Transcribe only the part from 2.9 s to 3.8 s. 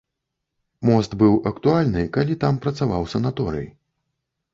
санаторый.